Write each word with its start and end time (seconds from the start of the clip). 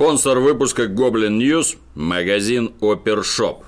Спонсор 0.00 0.38
выпуска 0.38 0.86
Goblin 0.86 1.36
News– 1.36 1.76
магазин 1.94 2.72
Опершоп. 2.80 3.66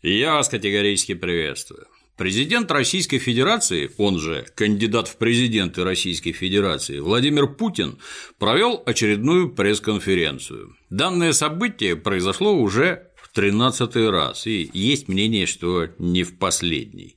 Я 0.00 0.34
вас 0.34 0.48
категорически 0.48 1.14
приветствую. 1.14 1.88
Президент 2.16 2.70
Российской 2.70 3.18
Федерации, 3.18 3.90
он 3.98 4.20
же 4.20 4.46
кандидат 4.54 5.08
в 5.08 5.16
президенты 5.16 5.82
Российской 5.82 6.30
Федерации, 6.30 7.00
Владимир 7.00 7.48
Путин 7.48 7.98
провел 8.38 8.80
очередную 8.86 9.52
пресс-конференцию. 9.52 10.76
Данное 10.88 11.32
событие 11.32 11.96
произошло 11.96 12.54
уже 12.54 13.08
в 13.16 13.34
13 13.34 13.96
раз, 14.08 14.46
и 14.46 14.70
есть 14.72 15.08
мнение, 15.08 15.46
что 15.46 15.88
не 15.98 16.22
в 16.22 16.38
последний. 16.38 17.16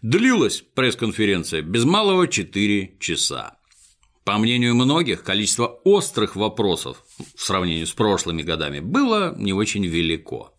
Длилась 0.00 0.64
пресс-конференция 0.74 1.60
без 1.60 1.84
малого 1.84 2.26
4 2.26 2.96
часа. 2.98 3.59
По 4.30 4.38
мнению 4.38 4.76
многих, 4.76 5.24
количество 5.24 5.66
острых 5.82 6.36
вопросов 6.36 6.98
в 7.34 7.42
сравнении 7.42 7.82
с 7.82 7.90
прошлыми 7.90 8.42
годами 8.42 8.78
было 8.78 9.34
не 9.36 9.52
очень 9.52 9.84
велико. 9.84 10.54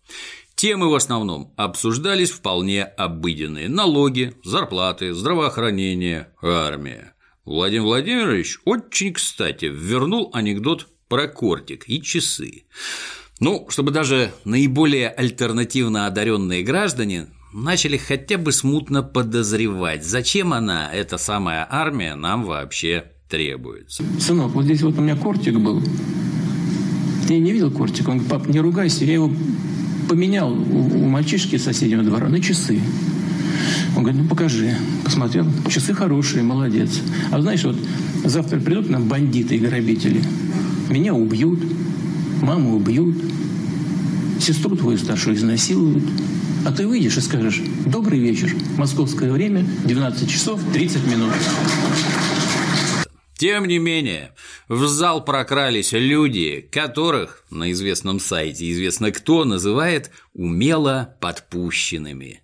Темы 0.56 0.90
в 0.90 0.94
основном 0.94 1.54
обсуждались 1.56 2.32
вполне 2.32 2.84
обыденные– 2.84 3.70
налоги, 3.70 4.34
зарплаты, 4.44 5.14
здравоохранение, 5.14 6.34
армия. 6.42 7.14
Владимир 7.46 7.84
Владимирович 7.84 8.60
очень 8.66 9.14
кстати 9.14 9.72
вернул 9.74 10.32
анекдот 10.34 10.90
про 11.08 11.30
кортик 11.30 11.88
и 11.88 12.02
часы. 12.02 12.66
Ну, 13.40 13.68
чтобы 13.70 13.92
даже 13.92 14.34
наиболее 14.44 15.08
альтернативно 15.08 16.08
одаренные 16.08 16.62
граждане 16.62 17.30
начали 17.54 17.96
хотя 17.96 18.38
бы 18.38 18.52
смутно 18.52 19.02
подозревать, 19.02 20.04
зачем 20.04 20.52
она, 20.52 20.92
эта 20.92 21.18
самая 21.18 21.66
армия, 21.70 22.16
нам 22.16 22.44
вообще 22.44 23.14
требуется. 23.31 24.04
Сынок, 24.20 24.51
вот 24.51 24.65
здесь 24.65 24.82
вот 24.82 24.99
у 24.99 25.01
меня 25.01 25.15
кортик 25.15 25.57
был. 25.57 25.82
Ты 27.27 27.40
не 27.40 27.54
видел 27.54 27.71
кортик? 27.71 28.10
Он 28.10 28.18
говорит, 28.18 28.29
пап, 28.29 28.48
не 28.48 28.60
ругайся, 28.60 29.05
я 29.05 29.13
его 29.13 29.32
поменял 30.10 30.51
у, 30.51 30.55
у 30.55 31.07
мальчишки 31.07 31.55
соседнего 31.57 32.04
двора 32.04 32.27
на 32.27 32.41
часы. 32.41 32.82
Он 33.96 34.04
говорит, 34.04 34.21
ну 34.21 34.27
покажи. 34.27 34.76
Посмотрел, 35.05 35.48
часы 35.70 35.93
хорошие, 35.93 36.43
молодец. 36.43 36.99
А 37.32 37.41
знаешь, 37.41 37.63
вот 37.63 37.77
завтра 38.26 38.60
придут 38.60 38.90
нам 38.90 39.07
бандиты 39.07 39.55
и 39.55 39.60
грабители. 39.60 40.21
Меня 40.90 41.13
убьют, 41.13 41.60
маму 42.41 42.76
убьют, 42.76 43.16
сестру 44.41 44.76
твою 44.76 44.98
старшую 44.98 45.38
изнасилуют. 45.38 46.04
А 46.66 46.71
ты 46.71 46.85
выйдешь 46.85 47.18
и 47.18 47.21
скажешь, 47.21 47.62
добрый 47.85 48.20
вечер, 48.20 48.54
московское 48.77 49.32
время, 49.32 49.66
12 49.85 50.29
часов 50.29 50.60
30 50.73 51.07
минут. 51.07 51.32
Тем 53.42 53.66
не 53.66 53.80
менее, 53.80 54.36
в 54.68 54.86
зал 54.86 55.26
прокрались 55.26 55.94
люди, 55.94 56.62
которых 56.72 57.44
на 57.50 57.72
известном 57.72 58.20
сайте 58.20 58.72
известно 58.72 59.12
кто 59.12 59.46
называет 59.46 60.12
умело 60.36 61.18
подпущенными. 61.20 62.44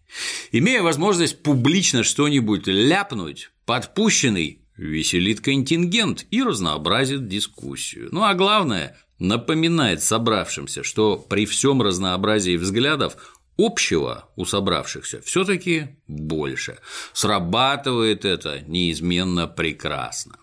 Имея 0.52 0.82
возможность 0.82 1.44
публично 1.44 2.02
что-нибудь 2.02 2.66
ляпнуть, 2.66 3.52
подпущенный 3.68 4.64
веселит 4.76 5.40
контингент 5.40 6.26
и 6.32 6.42
разнообразит 6.42 7.28
дискуссию. 7.28 8.10
Ну 8.12 8.24
а 8.24 8.34
главное, 8.34 8.98
напоминает 9.20 10.02
собравшимся, 10.02 10.82
что 10.82 11.16
при 11.16 11.46
всем 11.46 11.84
разнообразии 11.84 12.58
взглядов 12.58 13.38
общего 13.56 14.32
у 14.36 14.46
собравшихся 14.46 15.22
все-таки 15.22 15.90
больше. 16.08 16.80
Срабатывает 17.14 18.26
это 18.26 18.62
неизменно 18.66 19.46
прекрасно. 19.46 20.38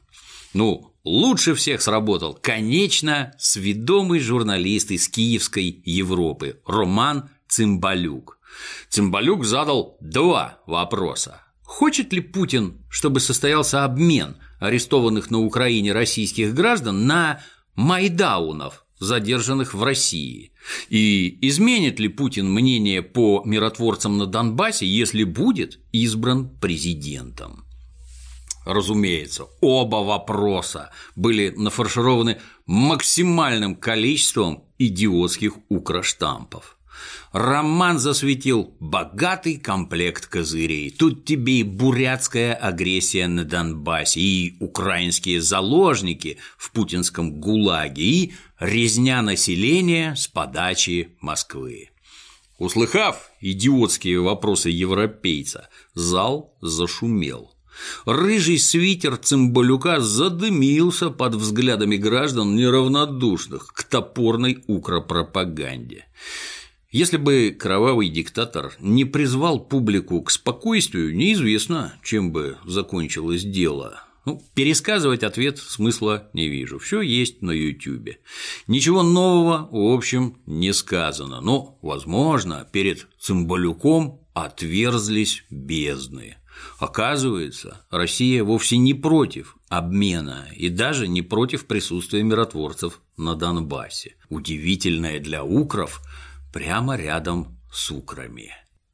Ну, 0.54 0.94
лучше 1.02 1.54
всех 1.54 1.82
сработал, 1.82 2.38
конечно, 2.40 3.34
сведомый 3.38 4.20
журналист 4.20 4.92
из 4.92 5.08
Киевской 5.08 5.82
Европы 5.84 6.60
Роман 6.64 7.28
Цимбалюк. 7.48 8.38
Цимбалюк 8.88 9.44
задал 9.44 9.96
два 10.00 10.60
вопроса. 10.66 11.42
Хочет 11.62 12.12
ли 12.12 12.20
Путин, 12.20 12.84
чтобы 12.88 13.18
состоялся 13.18 13.84
обмен 13.84 14.36
арестованных 14.60 15.30
на 15.32 15.40
Украине 15.40 15.92
российских 15.92 16.54
граждан 16.54 17.06
на 17.08 17.40
майдаунов, 17.74 18.86
задержанных 19.00 19.74
в 19.74 19.82
России? 19.82 20.52
И 20.88 21.36
изменит 21.48 21.98
ли 21.98 22.06
Путин 22.06 22.48
мнение 22.48 23.02
по 23.02 23.42
миротворцам 23.44 24.18
на 24.18 24.26
Донбассе, 24.26 24.86
если 24.86 25.24
будет 25.24 25.80
избран 25.90 26.48
президентом? 26.48 27.64
Разумеется, 28.64 29.46
оба 29.60 29.96
вопроса 29.96 30.90
были 31.16 31.50
нафаршированы 31.50 32.40
максимальным 32.66 33.76
количеством 33.76 34.64
идиотских 34.78 35.54
укроштампов. 35.68 36.76
Роман 37.32 37.98
засветил 37.98 38.76
богатый 38.78 39.56
комплект 39.56 40.26
козырей. 40.26 40.90
Тут 40.90 41.24
тебе 41.24 41.60
и 41.60 41.62
бурятская 41.64 42.54
агрессия 42.54 43.26
на 43.26 43.44
Донбассе, 43.44 44.20
и 44.20 44.56
украинские 44.60 45.40
заложники 45.40 46.38
в 46.56 46.70
путинском 46.70 47.40
ГУЛАГе, 47.40 48.02
и 48.02 48.34
резня 48.60 49.20
населения 49.22 50.14
с 50.14 50.28
подачи 50.28 51.16
Москвы. 51.20 51.90
Услыхав 52.58 53.30
идиотские 53.40 54.20
вопросы 54.20 54.70
европейца, 54.70 55.68
зал 55.94 56.56
зашумел. 56.60 57.53
Рыжий 58.06 58.58
свитер 58.58 59.16
цимбалюка 59.16 60.00
задымился 60.00 61.10
под 61.10 61.34
взглядами 61.34 61.96
граждан 61.96 62.56
неравнодушных 62.56 63.72
к 63.72 63.84
топорной 63.84 64.62
укропропаганде. 64.66 66.06
Если 66.90 67.16
бы 67.16 67.56
кровавый 67.58 68.08
диктатор 68.08 68.72
не 68.78 69.04
призвал 69.04 69.58
публику 69.58 70.22
к 70.22 70.30
спокойствию, 70.30 71.14
неизвестно, 71.14 71.94
чем 72.04 72.30
бы 72.30 72.56
закончилось 72.64 73.42
дело. 73.42 74.04
Ну, 74.24 74.42
пересказывать 74.54 75.22
ответ 75.22 75.58
смысла 75.58 76.30
не 76.32 76.48
вижу. 76.48 76.78
Все 76.78 77.02
есть 77.02 77.42
на 77.42 77.50
Ютубе. 77.50 78.20
Ничего 78.66 79.02
нового, 79.02 79.68
в 79.70 79.92
общем, 79.92 80.38
не 80.46 80.72
сказано. 80.72 81.40
Но, 81.40 81.78
возможно, 81.82 82.66
перед 82.70 83.06
Цимбалюком 83.18 84.20
отверзлись 84.32 85.44
бездны. 85.50 86.36
Оказывается, 86.78 87.84
Россия 87.90 88.42
вовсе 88.42 88.76
не 88.76 88.94
против 88.94 89.56
обмена 89.68 90.48
и 90.54 90.68
даже 90.68 91.08
не 91.08 91.22
против 91.22 91.66
присутствия 91.66 92.22
миротворцев 92.22 93.00
на 93.16 93.34
Донбассе. 93.34 94.16
Удивительное 94.28 95.20
для 95.20 95.44
укров 95.44 96.02
прямо 96.52 96.96
рядом 96.96 97.58
с 97.72 97.90
украми. 97.90 98.52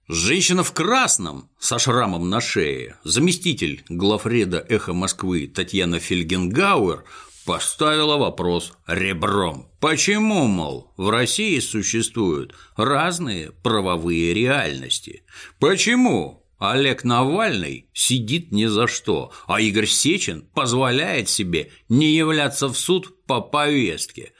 Женщина 0.08 0.64
в 0.64 0.72
красном 0.72 1.50
со 1.60 1.78
шрамом 1.78 2.30
на 2.30 2.40
шее, 2.40 2.96
заместитель 3.04 3.84
главреда 3.88 4.58
«Эхо 4.68 4.92
Москвы» 4.92 5.46
Татьяна 5.46 6.00
Фельгенгауэр 6.00 7.04
поставила 7.46 8.16
вопрос 8.16 8.72
ребром. 8.86 9.70
Почему, 9.78 10.46
мол, 10.46 10.92
в 10.96 11.10
России 11.10 11.58
существуют 11.60 12.54
разные 12.76 13.52
правовые 13.62 14.34
реальности? 14.34 15.22
Почему 15.58 16.39
Олег 16.60 17.04
Навальный 17.04 17.88
сидит 17.94 18.52
ни 18.52 18.66
за 18.66 18.86
что, 18.86 19.32
а 19.46 19.62
Игорь 19.62 19.86
Сечин 19.86 20.42
позволяет 20.54 21.30
себе 21.30 21.72
не 21.88 22.14
являться 22.14 22.68
в 22.68 22.76
суд 22.76 23.24
по 23.24 23.40
повестке. 23.40 24.34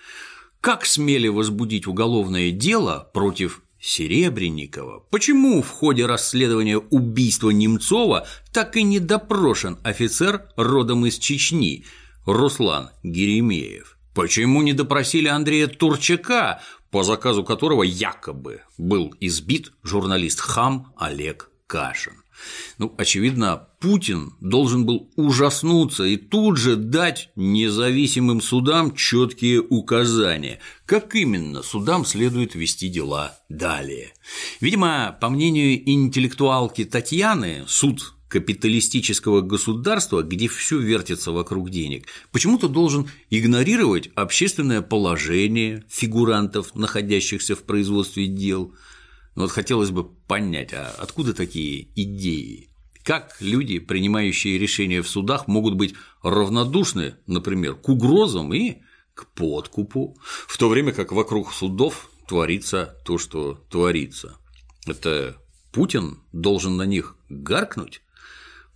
Как 0.60 0.84
смели 0.84 1.28
возбудить 1.28 1.86
уголовное 1.86 2.50
дело 2.50 3.10
против 3.14 3.62
Серебренникова? 3.80 5.00
Почему 5.10 5.62
в 5.62 5.70
ходе 5.70 6.04
расследования 6.04 6.76
убийства 6.76 7.48
Немцова 7.48 8.26
так 8.52 8.76
и 8.76 8.82
не 8.82 8.98
допрошен 8.98 9.78
офицер 9.82 10.46
родом 10.56 11.06
из 11.06 11.18
Чечни 11.18 11.86
Руслан 12.26 12.90
Геремеев? 13.02 13.96
Почему 14.14 14.60
не 14.60 14.74
допросили 14.74 15.28
Андрея 15.28 15.68
Турчака, 15.68 16.60
по 16.90 17.02
заказу 17.02 17.44
которого 17.44 17.82
якобы 17.82 18.60
был 18.76 19.14
избит 19.20 19.72
журналист 19.82 20.40
Хам 20.40 20.92
Олег 20.98 21.50
Кашин. 21.70 22.19
Ну, 22.78 22.94
очевидно, 22.96 23.68
Путин 23.80 24.34
должен 24.40 24.86
был 24.86 25.10
ужаснуться 25.16 26.04
и 26.04 26.16
тут 26.16 26.56
же 26.56 26.76
дать 26.76 27.30
независимым 27.36 28.40
судам 28.40 28.94
четкие 28.94 29.60
указания, 29.60 30.60
как 30.86 31.14
именно 31.14 31.62
судам 31.62 32.04
следует 32.04 32.54
вести 32.54 32.88
дела 32.88 33.38
далее. 33.48 34.12
Видимо, 34.60 35.16
по 35.20 35.28
мнению 35.28 35.88
интеллектуалки 35.90 36.84
Татьяны, 36.84 37.64
суд 37.66 38.14
капиталистического 38.28 39.40
государства, 39.40 40.22
где 40.22 40.46
все 40.46 40.78
вертится 40.78 41.32
вокруг 41.32 41.70
денег, 41.70 42.06
почему-то 42.30 42.68
должен 42.68 43.10
игнорировать 43.28 44.08
общественное 44.14 44.82
положение 44.82 45.84
фигурантов, 45.88 46.74
находящихся 46.74 47.56
в 47.56 47.64
производстве 47.64 48.26
дел– 48.26 48.72
но 49.40 49.44
вот 49.44 49.52
хотелось 49.52 49.88
бы 49.88 50.04
понять, 50.04 50.74
а 50.74 50.94
откуда 50.98 51.32
такие 51.32 51.88
идеи? 51.96 52.68
Как 53.02 53.38
люди, 53.40 53.78
принимающие 53.78 54.58
решения 54.58 55.00
в 55.00 55.08
судах, 55.08 55.48
могут 55.48 55.76
быть 55.76 55.94
равнодушны, 56.22 57.14
например, 57.26 57.76
к 57.76 57.88
угрозам 57.88 58.52
и 58.52 58.82
к 59.14 59.26
подкупу, 59.28 60.18
в 60.22 60.58
то 60.58 60.68
время 60.68 60.92
как 60.92 61.12
вокруг 61.12 61.54
судов 61.54 62.10
творится 62.28 62.94
то, 63.06 63.16
что 63.16 63.54
творится. 63.70 64.36
Это 64.84 65.38
Путин 65.72 66.18
должен 66.34 66.76
на 66.76 66.84
них 66.84 67.16
гаркнуть? 67.30 68.02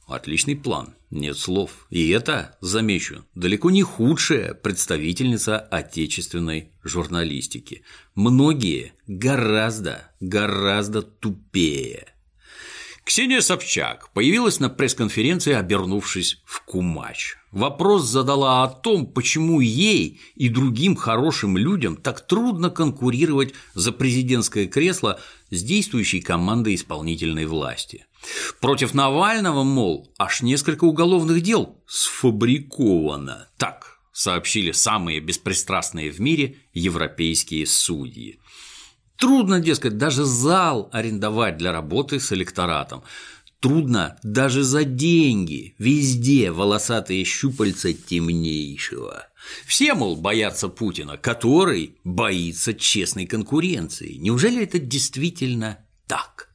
Отличный 0.07 0.57
план, 0.57 0.95
нет 1.15 1.39
слов. 1.39 1.87
И 1.91 2.11
это, 2.11 2.57
замечу, 2.61 3.25
далеко 3.35 3.71
не 3.71 3.83
худшая 3.83 4.55
представительница 4.55 5.59
отечественной 5.59 6.73
журналистики. 6.83 7.83
Многие 8.15 8.93
гораздо, 9.07 10.13
гораздо 10.21 11.03
тупее. 11.03 12.15
Ксения 13.05 13.43
Собчак 13.43 14.11
появилась 14.15 14.61
на 14.61 14.71
пресс-конференции, 14.71 15.53
обернувшись 15.53 16.41
в 16.47 16.63
кумач. 16.65 17.37
Вопрос 17.53 18.05
задала 18.07 18.65
о 18.65 18.69
том, 18.69 19.07
почему 19.07 19.61
ей 19.61 20.21
и 20.35 20.49
другим 20.49 20.97
хорошим 20.97 21.59
людям 21.59 21.97
так 21.97 22.27
трудно 22.27 22.71
конкурировать 22.71 23.53
за 23.75 23.93
президентское 23.93 24.67
кресло 24.67 25.21
с 25.51 25.63
действующей 25.63 26.23
командой 26.23 26.75
исполнительной 26.75 27.45
власти. 27.45 28.07
Против 28.61 28.95
Навального, 28.95 29.63
мол, 29.63 30.13
аж 30.19 30.43
несколько 30.43 30.85
уголовных 30.85 31.43
дел 31.43 31.83
сфабриковано. 31.87 33.49
Так 33.59 33.99
сообщили 34.13 34.73
самые 34.73 35.21
беспристрастные 35.21 36.11
в 36.11 36.21
мире 36.21 36.57
европейские 36.73 37.67
судьи. 37.67 38.39
Трудно, 39.17 39.61
дескать, 39.61 39.99
даже 39.99 40.25
зал 40.25 40.89
арендовать 40.93 41.57
для 41.57 41.73
работы 41.73 42.21
с 42.21 42.33
электоратом. 42.33 43.03
Трудно 43.61 44.19
даже 44.23 44.63
за 44.63 44.85
деньги. 44.85 45.75
Везде 45.79 46.51
волосатые 46.51 47.25
щупальца 47.25 47.93
темнейшего. 47.93 49.29
Все, 49.67 49.95
мол, 49.95 50.17
боятся 50.17 50.69
Путина, 50.69 51.17
который 51.17 51.99
боится 52.05 52.75
честной 52.75 53.27
конкуренции. 53.27 54.15
Неужели 54.15 54.63
это 54.63 54.79
действительно 54.79 55.79
так? 56.07 56.54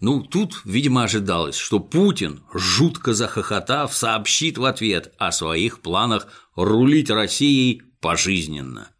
Ну, 0.00 0.22
тут, 0.22 0.60
видимо, 0.64 1.04
ожидалось, 1.04 1.56
что 1.56 1.80
Путин, 1.80 2.42
жутко 2.52 3.14
захохотав, 3.14 3.94
сообщит 3.94 4.58
в 4.58 4.64
ответ 4.64 5.14
о 5.18 5.32
своих 5.32 5.80
планах 5.80 6.28
рулить 6.54 7.10
Россией 7.10 7.82
пожизненно. 8.00 8.90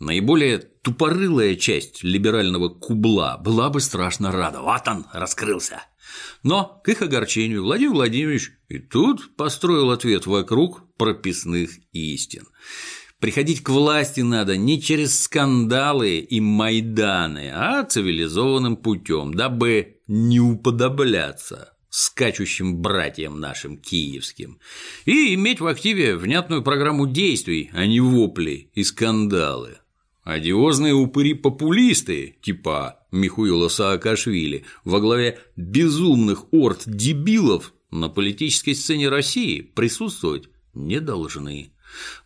Наиболее 0.00 0.58
тупорылая 0.58 1.56
часть 1.56 2.02
либерального 2.02 2.68
кубла 2.70 3.36
была 3.38 3.70
бы 3.70 3.80
страшно 3.80 4.32
рада. 4.32 4.62
Вот 4.62 4.88
он, 4.88 5.06
раскрылся. 5.12 5.82
Но, 6.42 6.80
к 6.82 6.88
их 6.88 7.02
огорчению, 7.02 7.62
Владимир 7.62 7.92
Владимирович 7.92 8.52
и 8.68 8.78
тут 8.78 9.36
построил 9.36 9.90
ответ 9.90 10.26
вокруг 10.26 10.82
прописных 10.96 11.70
истин. 11.92 12.46
Приходить 13.20 13.62
к 13.62 13.68
власти 13.68 14.22
надо 14.22 14.56
не 14.56 14.80
через 14.80 15.20
скандалы 15.20 16.18
и 16.18 16.40
майданы, 16.40 17.50
а 17.54 17.84
цивилизованным 17.84 18.76
путем, 18.76 19.34
дабы 19.34 19.99
не 20.10 20.40
уподобляться 20.40 21.72
скачущим 21.88 22.82
братьям 22.82 23.38
нашим 23.38 23.78
киевским, 23.78 24.58
и 25.04 25.34
иметь 25.34 25.60
в 25.60 25.68
активе 25.68 26.16
внятную 26.16 26.64
программу 26.64 27.06
действий, 27.06 27.70
а 27.72 27.86
не 27.86 28.00
вопли 28.00 28.70
и 28.74 28.82
скандалы. 28.82 29.78
Одиозные 30.24 30.94
упыри-популисты, 30.94 32.36
типа 32.42 32.98
Михуила 33.12 33.68
Саакашвили, 33.68 34.64
во 34.84 34.98
главе 34.98 35.38
безумных 35.54 36.52
орд 36.52 36.82
дебилов 36.86 37.72
на 37.92 38.08
политической 38.08 38.74
сцене 38.74 39.08
России 39.08 39.60
присутствовать 39.60 40.48
не 40.74 41.00
должны. 41.00 41.72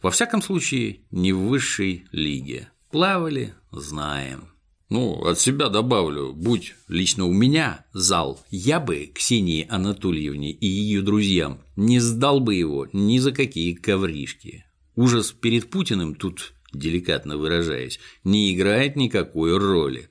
Во 0.01 0.11
всяком 0.11 0.41
случае, 0.41 1.01
не 1.11 1.35
в 1.35 1.41
высшей 1.41 2.07
лиге. 2.13 2.71
Плавали– 2.91 3.55
знаем. 3.71 4.54
Ну, 4.91 5.25
от 5.25 5.41
себя 5.41 5.69
добавлю, 5.71 6.33
будь 6.35 6.75
лично 6.89 7.25
у 7.25 7.33
меня 7.33 7.85
зал, 7.93 8.45
я 8.51 8.81
бы 8.81 9.11
Ксении 9.15 9.67
Анатольевне 9.69 10.53
и 10.53 10.67
ее 10.67 11.03
друзьям 11.03 11.61
не 11.75 12.01
сдал 12.01 12.41
бы 12.41 12.55
его 12.55 12.87
ни 12.93 13.19
за 13.19 13.33
какие 13.33 13.73
ковришки. 13.73 14.65
Ужас 14.95 15.33
перед 15.33 15.71
Путиным 15.71 16.15
тут 16.15 16.55
деликатно 16.75 17.37
выражаясь, 17.37 17.99
не 18.25 18.55
играет 18.55 18.97
никакой 18.97 19.57
роли. 19.57 20.09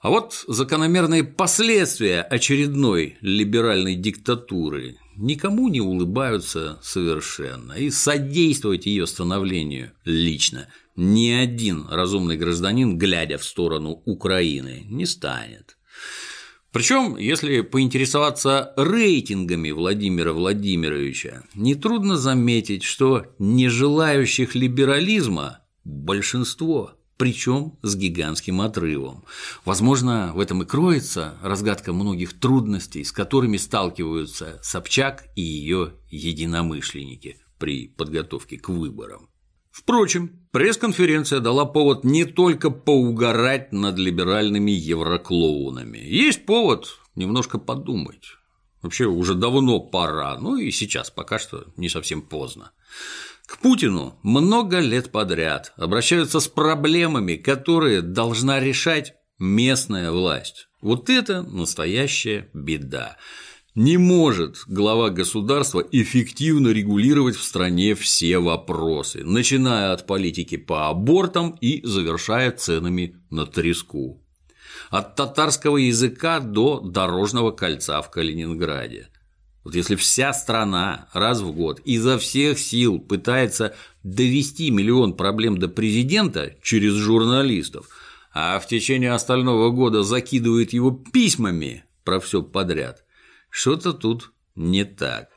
А 0.00 0.10
вот 0.10 0.44
закономерные 0.46 1.24
последствия 1.24 2.20
очередной 2.20 3.16
либеральной 3.20 3.94
диктатуры 3.94 4.96
никому 5.16 5.68
не 5.68 5.80
улыбаются 5.80 6.78
совершенно, 6.82 7.72
и 7.72 7.90
содействовать 7.90 8.86
ее 8.86 9.06
становлению 9.06 9.92
лично 10.04 10.68
ни 10.96 11.30
один 11.30 11.86
разумный 11.88 12.36
гражданин, 12.36 12.96
глядя 12.98 13.38
в 13.38 13.44
сторону 13.44 14.02
Украины, 14.04 14.84
не 14.88 15.06
станет. 15.06 15.76
Причем, 16.72 17.16
если 17.16 17.60
поинтересоваться 17.60 18.72
рейтингами 18.76 19.70
Владимира 19.70 20.32
Владимировича, 20.32 21.44
нетрудно 21.54 22.16
заметить, 22.16 22.82
что 22.82 23.26
нежелающих 23.38 24.56
либерализма 24.56 25.60
большинство, 25.84 26.94
причем 27.16 27.78
с 27.82 27.94
гигантским 27.96 28.60
отрывом. 28.60 29.24
Возможно, 29.64 30.32
в 30.34 30.40
этом 30.40 30.62
и 30.62 30.66
кроется 30.66 31.38
разгадка 31.42 31.92
многих 31.92 32.38
трудностей, 32.38 33.04
с 33.04 33.12
которыми 33.12 33.56
сталкиваются 33.56 34.58
Собчак 34.62 35.24
и 35.36 35.42
ее 35.42 35.94
единомышленники 36.10 37.38
при 37.58 37.88
подготовке 37.88 38.58
к 38.58 38.68
выборам. 38.68 39.28
Впрочем, 39.70 40.46
пресс-конференция 40.52 41.40
дала 41.40 41.64
повод 41.64 42.04
не 42.04 42.24
только 42.24 42.70
поугарать 42.70 43.72
над 43.72 43.98
либеральными 43.98 44.70
евроклоунами. 44.70 45.98
Есть 45.98 46.46
повод 46.46 46.98
немножко 47.16 47.58
подумать. 47.58 48.36
Вообще 48.82 49.06
уже 49.06 49.34
давно 49.34 49.80
пора, 49.80 50.38
ну 50.38 50.56
и 50.56 50.70
сейчас 50.70 51.10
пока 51.10 51.38
что 51.38 51.64
не 51.76 51.88
совсем 51.88 52.22
поздно. 52.22 52.70
К 53.46 53.58
Путину 53.58 54.18
много 54.22 54.80
лет 54.80 55.12
подряд 55.12 55.72
обращаются 55.76 56.40
с 56.40 56.48
проблемами, 56.48 57.36
которые 57.36 58.00
должна 58.00 58.58
решать 58.58 59.14
местная 59.38 60.10
власть. 60.10 60.68
Вот 60.80 61.10
это 61.10 61.42
настоящая 61.42 62.48
беда. 62.54 63.16
Не 63.74 63.96
может 63.96 64.58
глава 64.66 65.10
государства 65.10 65.84
эффективно 65.90 66.68
регулировать 66.68 67.34
в 67.34 67.42
стране 67.42 67.94
все 67.94 68.38
вопросы, 68.38 69.24
начиная 69.24 69.92
от 69.92 70.06
политики 70.06 70.56
по 70.56 70.88
абортам 70.88 71.56
и 71.60 71.84
завершая 71.84 72.52
ценами 72.52 73.16
на 73.30 73.46
треску. 73.46 74.22
От 74.90 75.16
татарского 75.16 75.78
языка 75.78 76.40
до 76.40 76.80
дорожного 76.80 77.50
кольца 77.50 78.00
в 78.00 78.10
Калининграде. 78.10 79.08
Вот 79.64 79.74
если 79.74 79.96
вся 79.96 80.34
страна 80.34 81.08
раз 81.14 81.40
в 81.40 81.52
год 81.52 81.80
изо 81.86 82.18
всех 82.18 82.58
сил 82.58 83.00
пытается 83.00 83.74
довести 84.02 84.70
миллион 84.70 85.14
проблем 85.14 85.56
до 85.56 85.68
президента 85.68 86.54
через 86.62 86.92
журналистов, 86.92 87.88
а 88.32 88.58
в 88.58 88.68
течение 88.68 89.12
остального 89.12 89.70
года 89.70 90.02
закидывает 90.02 90.74
его 90.74 90.90
письмами 90.90 91.84
про 92.04 92.20
все 92.20 92.42
подряд, 92.42 93.04
что-то 93.48 93.94
тут 93.94 94.32
не 94.54 94.84
так. 94.84 95.30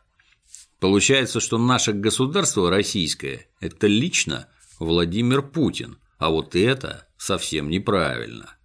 Получается, 0.79 1.39
что 1.39 1.57
наше 1.57 1.93
государство 1.93 2.69
российское– 2.69 3.47
это 3.61 3.87
лично 3.87 4.47
Владимир 4.77 5.41
Путин, 5.41 5.97
а 6.17 6.29
вот 6.29 6.53
это 6.55 7.07
совсем 7.17 7.69
неправильно. 7.69 8.56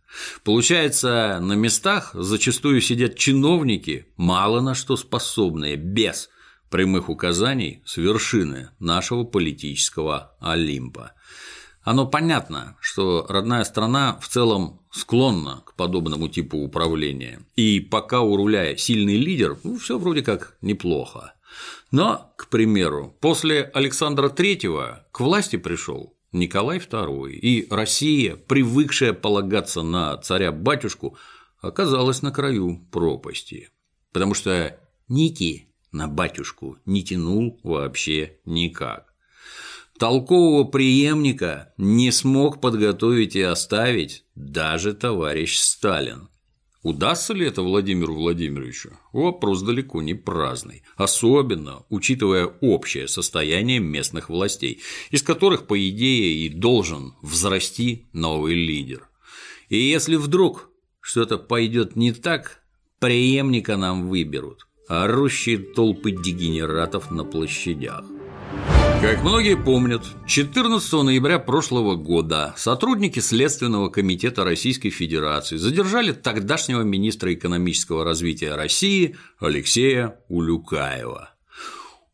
Получается, 0.44 1.38
на 1.40 1.54
местах 1.54 2.10
зачастую 2.14 2.80
сидят 2.80 3.16
чиновники, 3.16 4.06
мало 4.16 4.60
на 4.60 4.74
что 4.74 4.96
способные, 4.96 5.76
без 5.76 6.28
прямых 6.70 7.08
указаний 7.08 7.82
с 7.84 7.96
вершины 7.96 8.70
нашего 8.78 9.24
политического 9.24 10.34
Олимпа. 10.40 11.12
Оно 11.82 12.06
понятно, 12.06 12.76
что 12.80 13.26
родная 13.28 13.64
страна 13.64 14.18
в 14.20 14.28
целом 14.28 14.80
склонна 14.90 15.62
к 15.66 15.74
подобному 15.74 16.28
типу 16.28 16.58
управления, 16.58 17.40
и 17.56 17.80
пока 17.80 18.20
у 18.20 18.36
руля 18.36 18.76
сильный 18.76 19.16
лидер, 19.16 19.58
ну, 19.64 19.78
все 19.78 19.98
вроде 19.98 20.22
как 20.22 20.56
неплохо. 20.60 21.34
Но, 21.90 22.32
к 22.36 22.48
примеру, 22.48 23.16
после 23.20 23.62
Александра 23.74 24.28
III 24.28 25.00
к 25.10 25.20
власти 25.20 25.56
пришел 25.56 26.14
Николай 26.32 26.78
II, 26.78 27.30
и 27.30 27.66
Россия, 27.70 28.36
привыкшая 28.36 29.12
полагаться 29.12 29.82
на 29.82 30.16
царя-батюшку, 30.16 31.18
оказалась 31.60 32.22
на 32.22 32.32
краю 32.32 32.86
пропасти, 32.90 33.68
потому 34.12 34.32
что 34.34 34.78
Ники 35.08 35.68
на 35.92 36.08
батюшку 36.08 36.78
не 36.86 37.04
тянул 37.04 37.60
вообще 37.62 38.38
никак. 38.46 39.12
Толкового 39.98 40.64
преемника 40.64 41.74
не 41.76 42.10
смог 42.10 42.60
подготовить 42.60 43.36
и 43.36 43.42
оставить 43.42 44.24
даже 44.34 44.94
товарищ 44.94 45.58
Сталин. 45.58 46.28
Удастся 46.82 47.32
ли 47.32 47.46
это 47.46 47.62
Владимиру 47.62 48.14
Владимировичу? 48.14 48.98
Вопрос 49.12 49.62
далеко 49.62 50.02
не 50.02 50.14
праздный, 50.14 50.82
особенно 50.96 51.84
учитывая 51.88 52.46
общее 52.60 53.06
состояние 53.06 53.78
местных 53.78 54.28
властей, 54.28 54.80
из 55.10 55.22
которых, 55.22 55.68
по 55.68 55.78
идее, 55.88 56.44
и 56.44 56.48
должен 56.48 57.14
взрасти 57.22 58.08
новый 58.12 58.54
лидер. 58.54 59.08
И 59.68 59.76
если 59.76 60.16
вдруг 60.16 60.70
что-то 61.00 61.38
пойдет 61.38 61.94
не 61.94 62.12
так, 62.12 62.62
преемника 62.98 63.76
нам 63.76 64.08
выберут, 64.08 64.66
орущие 64.88 65.58
толпы 65.58 66.10
дегенератов 66.10 67.12
на 67.12 67.24
площадях. 67.24 68.04
Как 69.02 69.24
многие 69.24 69.56
помнят, 69.56 70.04
14 70.28 70.92
ноября 70.92 71.40
прошлого 71.40 71.96
года 71.96 72.54
сотрудники 72.56 73.18
Следственного 73.18 73.88
комитета 73.88 74.44
Российской 74.44 74.90
Федерации 74.90 75.56
задержали 75.56 76.12
тогдашнего 76.12 76.82
министра 76.82 77.34
экономического 77.34 78.04
развития 78.04 78.54
России 78.54 79.16
Алексея 79.40 80.20
Улюкаева. 80.28 81.30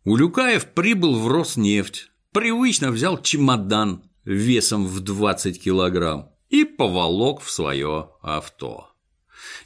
Улюкаев 0.04 0.64
прибыл 0.72 1.18
в 1.18 1.28
Роснефть, 1.28 2.10
привычно 2.32 2.90
взял 2.90 3.20
чемодан 3.20 4.04
весом 4.24 4.86
в 4.86 5.00
20 5.00 5.62
килограмм 5.62 6.30
и 6.48 6.64
поволок 6.64 7.42
в 7.42 7.50
свое 7.50 8.12
авто. 8.22 8.88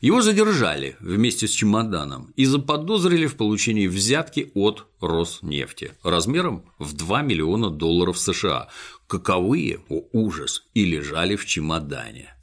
Его 0.00 0.22
задержали 0.22 0.96
вместе 1.00 1.46
с 1.46 1.50
чемоданом 1.50 2.32
и 2.36 2.44
заподозрили 2.44 3.26
в 3.26 3.36
получении 3.36 3.86
взятки 3.86 4.50
от 4.54 4.86
Роснефти 5.00 5.92
размером 6.02 6.64
в 6.78 6.94
2 6.94 7.22
миллиона 7.22 7.70
долларов 7.70 8.18
США, 8.18 8.68
каковые, 9.06 9.80
о 9.88 10.02
ужас, 10.12 10.64
и 10.74 10.84
лежали 10.84 11.36
в 11.36 11.46
чемодане. 11.46 12.34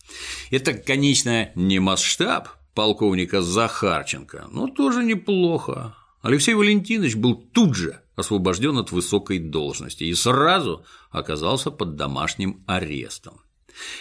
Это, 0.52 0.74
конечно, 0.74 1.52
не 1.56 1.80
масштаб 1.80 2.50
полковника 2.74 3.42
Захарченко, 3.42 4.48
но 4.52 4.68
тоже 4.68 5.04
неплохо. 5.04 5.96
Алексей 6.22 6.54
Валентинович 6.54 7.16
был 7.16 7.36
тут 7.36 7.76
же 7.76 8.02
освобожден 8.16 8.78
от 8.78 8.92
высокой 8.92 9.40
должности 9.40 10.04
и 10.04 10.14
сразу 10.14 10.86
оказался 11.12 11.72
под 11.72 11.96
домашним 11.96 12.64
арестом. 12.68 13.42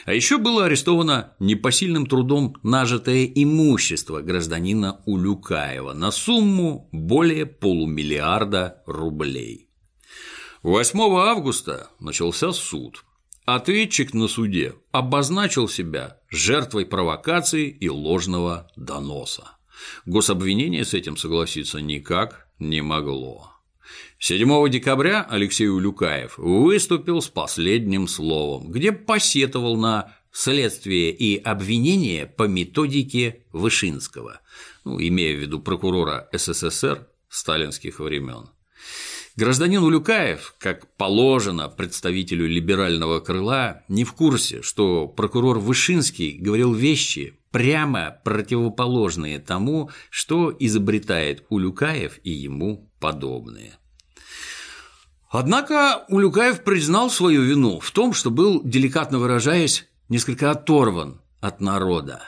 А 0.04 0.14
еще 0.14 0.38
было 0.38 0.66
арестовано 0.66 1.34
непосильным 1.38 2.06
трудом 2.06 2.56
нажитое 2.62 3.24
имущество 3.26 4.20
гражданина 4.20 5.00
Улюкаева 5.06 5.92
на 5.92 6.10
сумму 6.10 6.88
более 6.92 7.46
полумиллиарда 7.46 8.82
рублей. 8.86 9.68
8 10.62 10.98
августа 11.00 11.88
начался 12.00 12.52
суд. 12.52 13.04
Ответчик 13.44 14.12
на 14.12 14.28
суде 14.28 14.74
обозначил 14.92 15.68
себя 15.68 16.18
жертвой 16.28 16.84
провокации 16.84 17.68
и 17.68 17.88
ложного 17.88 18.70
доноса. 18.76 19.52
Гособвинение 20.04 20.84
с 20.84 20.92
этим 20.92 21.16
согласиться 21.16 21.80
никак 21.80 22.48
не 22.58 22.82
могло. 22.82 23.57
7 24.18 24.68
декабря 24.68 25.26
Алексей 25.28 25.68
Улюкаев 25.68 26.38
выступил 26.38 27.22
с 27.22 27.28
последним 27.28 28.08
словом, 28.08 28.70
где 28.70 28.92
посетовал 28.92 29.76
на 29.76 30.16
следствие 30.32 31.12
и 31.12 31.36
обвинение 31.36 32.26
по 32.26 32.44
методике 32.44 33.44
Вышинского, 33.52 34.40
ну, 34.84 35.00
имея 35.00 35.36
в 35.36 35.40
виду 35.40 35.60
прокурора 35.60 36.28
СССР 36.32 37.06
сталинских 37.28 38.00
времен. 38.00 38.50
Гражданин 39.36 39.84
Улюкаев, 39.84 40.56
как 40.58 40.92
положено 40.96 41.68
представителю 41.68 42.48
либерального 42.48 43.20
крыла, 43.20 43.84
не 43.88 44.02
в 44.02 44.12
курсе, 44.14 44.62
что 44.62 45.06
прокурор 45.06 45.60
Вышинский 45.60 46.36
говорил 46.38 46.74
вещи, 46.74 47.38
прямо 47.52 48.18
противоположные 48.24 49.38
тому, 49.38 49.90
что 50.10 50.54
изобретает 50.58 51.44
Улюкаев 51.50 52.18
и 52.24 52.30
ему 52.30 52.90
подобные. 52.98 53.77
Однако 55.30 56.06
Улюкаев 56.08 56.64
признал 56.64 57.10
свою 57.10 57.42
вину 57.42 57.80
в 57.80 57.90
том, 57.90 58.14
что 58.14 58.30
был, 58.30 58.62
деликатно 58.64 59.18
выражаясь, 59.18 59.86
несколько 60.08 60.50
оторван 60.50 61.20
от 61.40 61.60
народа. 61.60 62.22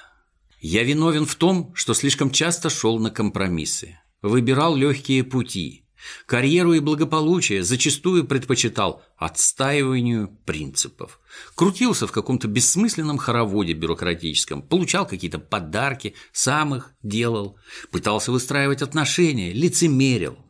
«Я 0.60 0.84
виновен 0.84 1.24
в 1.24 1.34
том, 1.34 1.72
что 1.74 1.94
слишком 1.94 2.30
часто 2.30 2.68
шел 2.68 2.98
на 2.98 3.10
компромиссы, 3.10 3.98
выбирал 4.20 4.76
легкие 4.76 5.24
пути, 5.24 5.86
карьеру 6.26 6.74
и 6.74 6.80
благополучие 6.80 7.62
зачастую 7.62 8.26
предпочитал 8.26 9.02
отстаиванию 9.16 10.36
принципов, 10.44 11.20
крутился 11.54 12.06
в 12.06 12.12
каком-то 12.12 12.48
бессмысленном 12.48 13.16
хороводе 13.16 13.72
бюрократическом, 13.72 14.60
получал 14.60 15.06
какие-то 15.06 15.38
подарки, 15.38 16.14
сам 16.32 16.74
их 16.74 16.92
делал, 17.02 17.56
пытался 17.90 18.30
выстраивать 18.30 18.82
отношения, 18.82 19.54
лицемерил– 19.54 20.36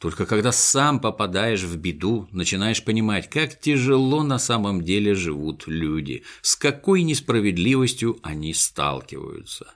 только 0.00 0.24
когда 0.24 0.50
сам 0.50 0.98
попадаешь 0.98 1.62
в 1.62 1.76
беду, 1.76 2.26
начинаешь 2.32 2.82
понимать, 2.82 3.28
как 3.28 3.60
тяжело 3.60 4.22
на 4.22 4.38
самом 4.38 4.82
деле 4.82 5.14
живут 5.14 5.64
люди, 5.66 6.24
с 6.40 6.56
какой 6.56 7.02
несправедливостью 7.02 8.18
они 8.22 8.54
сталкиваются. 8.54 9.74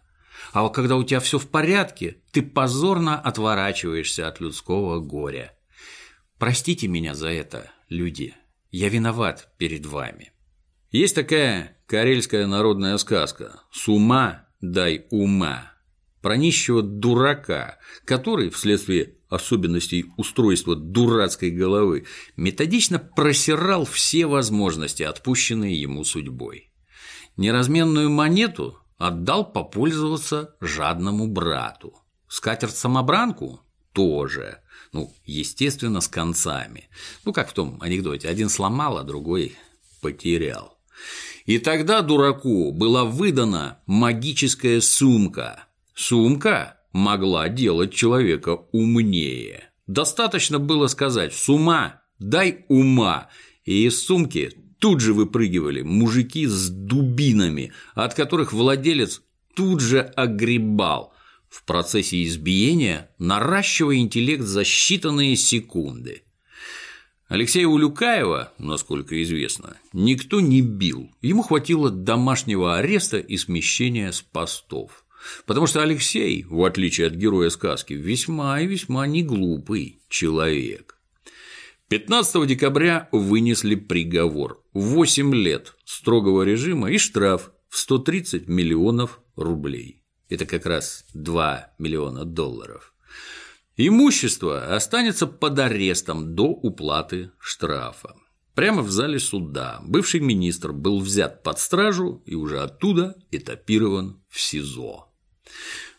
А 0.53 0.63
вот 0.63 0.71
когда 0.71 0.97
у 0.97 1.05
тебя 1.05 1.21
все 1.21 1.39
в 1.39 1.47
порядке, 1.49 2.23
ты 2.33 2.41
позорно 2.41 3.21
отворачиваешься 3.21 4.27
от 4.27 4.41
людского 4.41 4.99
горя. 4.99 5.55
Простите 6.39 6.89
меня 6.89 7.15
за 7.15 7.29
это, 7.29 7.71
люди. 7.91 8.35
Я 8.71 8.89
виноват 8.89 9.51
перед 9.59 9.85
вами. 9.85 10.33
Есть 10.91 11.17
такая 11.17 11.77
карельская 11.87 12.47
народная 12.47 12.97
сказка 12.97 13.61
«С 13.71 13.89
ума 13.89 14.49
дай 14.63 15.07
ума» 15.11 15.74
про 16.25 16.39
нищего 16.39 16.81
дурака, 16.81 17.77
который 18.07 18.49
вследствие 18.49 19.13
особенностей 19.29 20.07
устройства 20.17 20.75
дурацкой 20.75 21.51
головы, 21.51 22.07
методично 22.35 22.99
просирал 22.99 23.85
все 23.85 24.25
возможности, 24.25 25.03
отпущенные 25.03 25.79
ему 25.79 26.03
судьбой. 26.03 26.71
Неразменную 27.37 28.09
монету 28.09 28.79
отдал 28.97 29.53
попользоваться 29.53 30.57
жадному 30.63 31.27
брату. 31.27 31.93
Скатерть-самобранку 32.27 33.61
тоже. 33.93 34.61
Ну, 34.93 35.13
естественно, 35.27 36.01
с 36.01 36.09
концами. 36.09 36.89
Ну, 37.27 37.35
как 37.35 37.51
в 37.51 37.53
том 37.53 37.77
анекдоте, 37.83 38.31
один 38.31 38.49
сломал, 38.49 38.97
а 38.97 39.05
другой 39.05 39.57
потерял. 40.01 40.79
И 41.45 41.59
тогда 41.59 42.01
дураку 42.01 42.73
была 42.73 43.05
выдана 43.05 43.81
магическая 43.85 44.81
сумка. 44.81 45.67
Сумка, 45.95 46.79
могла 46.93 47.49
делать 47.49 47.95
человека 47.95 48.67
умнее. 48.73 49.71
Достаточно 49.87 50.59
было 50.59 50.87
сказать 50.87 51.35
«с 51.35 51.49
ума, 51.49 52.03
дай 52.19 52.65
ума», 52.69 53.29
и 53.65 53.87
из 53.87 54.05
сумки 54.05 54.53
тут 54.79 55.01
же 55.01 55.15
выпрыгивали 55.15 55.83
мужики 55.83 56.47
с 56.47 56.69
дубинами, 56.69 57.73
от 57.95 58.15
которых 58.15 58.53
владелец 58.53 59.23
тут 59.55 59.81
же 59.81 60.01
огребал, 60.01 61.15
в 61.49 61.65
процессе 61.65 62.25
избиения 62.25 63.11
наращивая 63.19 63.97
интеллект 63.97 64.43
за 64.43 64.63
считанные 64.63 65.37
секунды. 65.37 66.23
Алексея 67.29 67.67
Улюкаева, 67.67 68.53
насколько 68.59 69.23
известно, 69.23 69.77
никто 69.93 70.41
не 70.41 70.61
бил, 70.61 71.11
ему 71.23 71.43
хватило 71.43 71.91
домашнего 71.91 72.77
ареста 72.77 73.19
и 73.19 73.37
смещения 73.37 74.13
с 74.13 74.21
постов. 74.21 75.04
Потому 75.47 75.67
что 75.67 75.83
Алексей, 75.83 76.45
в 76.45 76.63
отличие 76.65 77.07
от 77.07 77.15
героя 77.15 77.51
сказки, 77.51 77.93
весьма 77.95 78.61
и 78.61 78.67
весьма 78.67 79.07
неглупый 79.07 80.03
человек. 80.09 80.99
15 81.89 82.47
декабря 82.47 83.09
вынесли 83.13 83.75
приговор– 83.75 84.63
8 84.73 85.35
лет 85.35 85.75
строгого 85.85 86.43
режима 86.43 86.91
и 86.91 86.99
штраф 86.99 87.53
в 87.69 87.79
130 87.79 88.49
миллионов 88.49 89.21
рублей. 89.37 90.03
Это 90.29 90.47
как 90.47 90.67
раз 90.67 91.05
2 91.15 91.75
миллиона 91.79 92.25
долларов. 92.25 92.95
Имущество 93.77 94.75
останется 94.75 95.27
под 95.27 95.59
арестом 95.59 96.35
до 96.35 96.45
уплаты 96.45 97.33
штрафа. 97.39 98.15
Прямо 98.55 98.83
в 98.83 98.91
зале 98.91 99.19
суда 99.19 99.81
бывший 99.85 100.21
министр 100.21 100.73
был 100.73 101.01
взят 101.01 101.43
под 101.43 101.59
стражу 101.59 102.23
и 102.25 102.35
уже 102.35 102.61
оттуда 102.61 103.17
этапирован 103.33 104.23
в 104.29 104.41
СИЗО. 104.41 105.14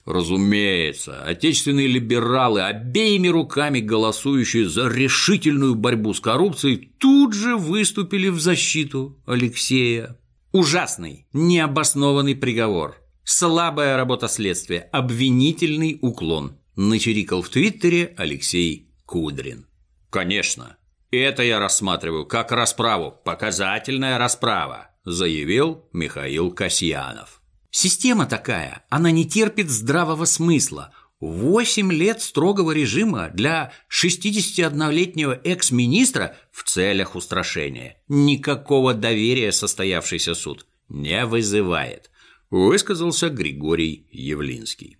Разумеется, 0.05 1.23
отечественные 1.23 1.87
либералы, 1.87 2.61
обеими 2.61 3.27
руками 3.27 3.79
голосующие 3.79 4.69
за 4.69 4.87
решительную 4.87 5.73
борьбу 5.73 6.13
с 6.13 6.19
коррупцией, 6.19 6.93
тут 6.99 7.33
же 7.33 7.55
выступили 7.55 8.27
в 8.27 8.39
защиту 8.39 9.19
Алексея. 9.25 10.19
Ужасный, 10.51 11.25
необоснованный 11.33 12.35
приговор, 12.35 12.97
слабая 13.23 13.97
работа 13.97 14.27
следствия, 14.27 14.87
обвинительный 14.91 15.97
уклон, 16.01 16.59
начерикал 16.75 17.41
в 17.41 17.49
Твиттере 17.49 18.13
Алексей 18.15 18.91
Кудрин. 19.07 19.65
Конечно, 20.11 20.77
это 21.09 21.41
я 21.41 21.59
рассматриваю 21.59 22.27
как 22.27 22.51
расправу, 22.51 23.11
показательная 23.25 24.19
расправа, 24.19 24.91
заявил 25.03 25.89
Михаил 25.93 26.51
Касьянов. 26.51 27.41
Система 27.77 28.25
такая, 28.25 28.85
она 28.87 29.11
не 29.11 29.25
терпит 29.25 29.69
здравого 29.69 30.23
смысла. 30.23 30.93
Восемь 31.19 31.91
лет 31.91 32.21
строгого 32.21 32.71
режима 32.71 33.29
для 33.33 33.73
61-летнего 33.91 35.33
экс-министра 35.43 36.37
в 36.53 36.63
целях 36.63 37.17
устрашения. 37.17 37.97
Никакого 38.07 38.93
доверия 38.93 39.51
состоявшийся 39.51 40.35
суд 40.35 40.65
не 40.87 41.25
вызывает, 41.25 42.11
высказался 42.49 43.27
Григорий 43.27 44.07
Явлинский. 44.09 44.95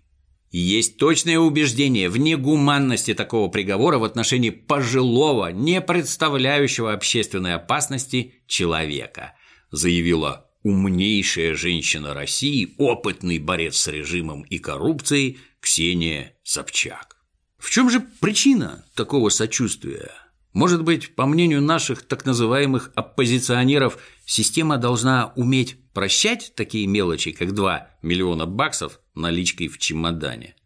Есть 0.50 0.98
точное 0.98 1.38
убеждение 1.38 2.10
в 2.10 2.18
негуманности 2.18 3.14
такого 3.14 3.48
приговора 3.48 3.96
в 3.96 4.04
отношении 4.04 4.50
пожилого, 4.50 5.50
не 5.50 5.80
представляющего 5.80 6.92
общественной 6.92 7.54
опасности 7.54 8.34
человека, 8.46 9.32
заявила 9.70 10.45
умнейшая 10.66 11.54
женщина 11.54 12.12
России, 12.12 12.74
опытный 12.76 13.38
борец 13.38 13.76
с 13.76 13.86
режимом 13.86 14.42
и 14.42 14.58
коррупцией 14.58 15.38
Ксения 15.60 16.34
Собчак. 16.42 17.18
В 17.56 17.70
чем 17.70 17.88
же 17.88 18.00
причина 18.00 18.84
такого 18.96 19.28
сочувствия? 19.28 20.10
Может 20.52 20.82
быть, 20.82 21.14
по 21.14 21.24
мнению 21.24 21.62
наших 21.62 22.02
так 22.02 22.26
называемых 22.26 22.90
оппозиционеров, 22.96 23.98
система 24.24 24.76
должна 24.76 25.32
уметь 25.36 25.76
прощать 25.92 26.52
такие 26.56 26.88
мелочи, 26.88 27.30
как 27.30 27.54
2 27.54 27.88
миллиона 28.02 28.46
баксов 28.46 28.98
наличкой 29.14 29.68
в 29.68 29.78
чемодане? 29.78 30.56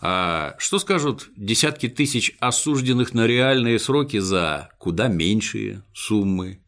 А 0.00 0.56
что 0.58 0.78
скажут 0.78 1.28
десятки 1.36 1.90
тысяч 1.90 2.34
осужденных 2.40 3.12
на 3.12 3.26
реальные 3.26 3.78
сроки 3.78 4.20
за 4.20 4.70
куда 4.78 5.08
меньшие 5.08 5.82
суммы? 5.92 6.62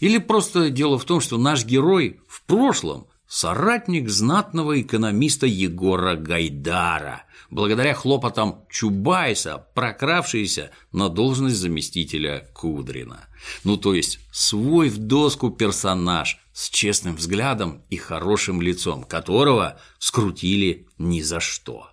Или 0.00 0.18
просто 0.18 0.70
дело 0.70 0.98
в 0.98 1.04
том, 1.04 1.20
что 1.20 1.38
наш 1.38 1.64
герой 1.64 2.20
в 2.26 2.42
прошлом 2.44 3.06
соратник 3.30 4.08
знатного 4.08 4.80
экономиста 4.80 5.46
Егора 5.46 6.16
Гайдара, 6.16 7.24
благодаря 7.50 7.94
хлопотам 7.94 8.64
Чубайса, 8.68 9.66
прокравшийся 9.74 10.72
на 10.92 11.08
должность 11.08 11.56
заместителя 11.56 12.48
Кудрина. 12.54 13.28
Ну, 13.62 13.76
то 13.76 13.94
есть 13.94 14.18
свой 14.32 14.88
в 14.88 14.98
доску 14.98 15.50
персонаж 15.50 16.40
с 16.52 16.68
честным 16.70 17.16
взглядом 17.16 17.84
и 17.88 17.96
хорошим 17.96 18.60
лицом, 18.60 19.04
которого 19.04 19.80
скрутили 19.98 20.88
ни 20.98 21.20
за 21.20 21.40
что. 21.40 21.90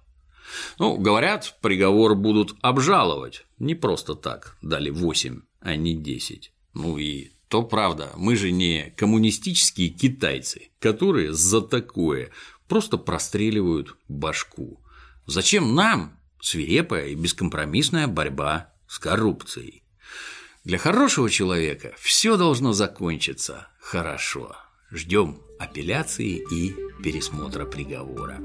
Ну, 0.80 0.98
говорят, 0.98 1.58
приговор 1.62 2.16
будут 2.16 2.56
обжаловать. 2.62 3.46
Не 3.60 3.76
просто 3.76 4.16
так 4.16 4.58
дали 4.62 4.90
8, 4.90 5.42
а 5.62 5.76
не 5.76 5.96
10. 5.96 6.52
Ну 6.74 6.98
и 6.98 7.32
то 7.50 7.64
правда, 7.64 8.12
мы 8.18 8.36
же 8.36 8.52
не 8.52 8.94
коммунистические 8.98 9.90
китайцы, 9.90 10.70
которые 10.80 11.34
за 11.34 11.62
такое 11.62 12.32
просто 12.68 12.98
простреливают 12.98 13.96
башку. 14.08 14.80
Зачем 15.26 15.76
нам 15.76 16.18
свирепая 16.42 17.08
и 17.08 17.16
бескомпромиссная 17.16 18.08
борьба 18.08 18.74
с 18.88 19.00
коррупцией? 19.00 19.84
Для 20.64 20.78
хорошего 20.78 21.30
человека 21.30 21.94
все 21.98 22.36
должно 22.36 22.74
закончиться 22.74 23.68
хорошо. 23.80 24.56
Ждем 24.92 25.40
апелляции 25.60 26.44
и 26.52 26.76
пересмотра 27.02 27.66
приговора. 27.66 28.40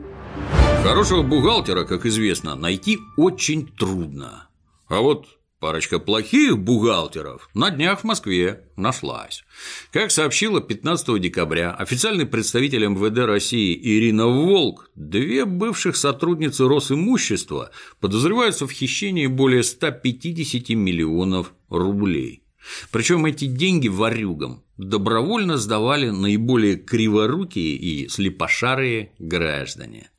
Хорошего 0.84 1.22
бухгалтера, 1.22 1.84
как 1.84 2.06
известно, 2.06 2.54
найти 2.54 2.98
очень 3.16 3.66
трудно. 3.66 4.48
А 4.88 5.00
вот 5.00 5.26
Парочка 5.62 6.00
плохих 6.00 6.58
бухгалтеров 6.58 7.48
на 7.54 7.70
днях 7.70 8.00
в 8.00 8.04
Москве 8.04 8.64
нашлась. 8.74 9.44
Как 9.92 10.10
сообщила 10.10 10.60
15 10.60 11.20
декабря 11.20 11.70
официальный 11.70 12.26
представитель 12.26 12.84
МВД 12.86 13.18
России 13.18 13.78
Ирина 13.80 14.26
Волк, 14.26 14.90
две 14.96 15.44
бывших 15.44 15.94
сотрудницы 15.94 16.66
Росимущества 16.66 17.70
подозреваются 18.00 18.66
в 18.66 18.72
хищении 18.72 19.28
более 19.28 19.62
150 19.62 20.70
миллионов 20.70 21.52
рублей. 21.68 22.42
Причем 22.90 23.24
эти 23.26 23.44
деньги 23.44 23.86
варюгам 23.86 24.64
добровольно 24.78 25.58
сдавали 25.58 26.10
наиболее 26.10 26.74
криворукие 26.76 27.76
и 27.76 28.08
слепошарые 28.08 29.12
граждане. 29.20 30.10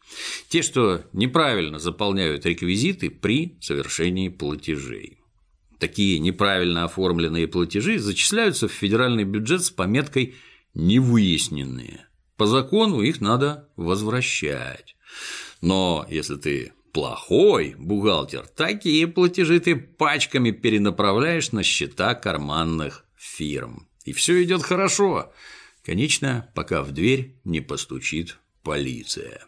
Те, 0.48 0.62
что 0.62 1.02
неправильно 1.12 1.80
заполняют 1.80 2.46
реквизиты 2.46 3.10
при 3.10 3.58
совершении 3.60 4.30
платежей. 4.30 5.18
Такие 5.84 6.18
неправильно 6.20 6.86
оформленные 6.86 7.46
платежи 7.46 8.00
зачисляются 8.00 8.70
в 8.70 8.72
федеральный 8.72 9.26
бюджет 9.26 9.66
с 9.66 9.70
пометкой 9.70 10.36
«невыясненные». 10.74 12.08
По 12.38 12.46
закону 12.46 13.02
их 13.02 13.20
надо 13.20 13.68
возвращать. 13.76 14.96
Но 15.60 16.08
если 16.10 16.38
ты 16.38 16.72
плохой 16.94 17.76
бухгалтер, 17.78 18.48
такие 18.48 19.10
платежи 19.10 19.60
ты 19.60 19.76
пачками 19.76 20.52
перенаправляешь 20.52 21.52
на 21.52 21.64
счета 21.64 22.16
карманных 22.16 23.04
фирм. 23.18 23.90
И 24.06 24.14
все 24.14 24.42
идет 24.42 24.64
хорошо. 24.64 25.34
Конечно, 25.84 26.50
пока 26.56 26.82
в 26.82 26.94
дверь 26.94 27.36
не 27.44 27.60
постучит 27.60 28.38
полиция. 28.64 29.44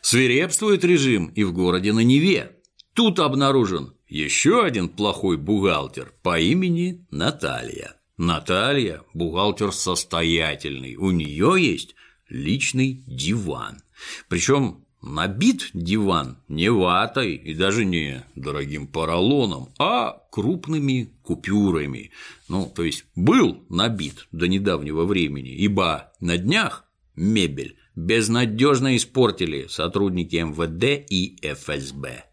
Свирепствует 0.00 0.84
режим 0.84 1.26
и 1.34 1.42
в 1.42 1.52
городе 1.52 1.92
на 1.92 2.04
Неве. 2.04 2.52
Тут 2.94 3.18
обнаружен 3.18 3.94
еще 4.10 4.64
один 4.64 4.88
плохой 4.88 5.36
бухгалтер 5.36 6.12
по 6.22 6.38
имени 6.38 7.06
Наталья. 7.10 7.96
Наталья– 8.18 9.02
бухгалтер 9.14 9.72
состоятельный, 9.72 10.96
у 10.96 11.10
нее 11.10 11.54
есть 11.58 11.94
личный 12.28 13.02
диван. 13.06 13.82
Причем 14.28 14.84
набит 15.00 15.70
диван 15.72 16.38
не 16.48 16.70
ватой 16.70 17.34
и 17.34 17.54
даже 17.54 17.84
не 17.84 18.24
дорогим 18.34 18.86
поролоном, 18.88 19.70
а 19.78 20.22
крупными 20.30 21.14
купюрами. 21.22 22.10
Ну, 22.48 22.70
то 22.74 22.82
есть 22.82 23.06
был 23.14 23.64
набит 23.70 24.26
до 24.32 24.48
недавнего 24.48 25.04
времени, 25.04 25.50
ибо 25.50 26.12
на 26.20 26.36
днях 26.36 26.84
мебель 27.14 27.76
безнадежно 27.94 28.96
испортили 28.96 29.66
сотрудники 29.68 30.36
МВД 30.36 31.06
и 31.08 31.38
ФСБ. 31.42 32.29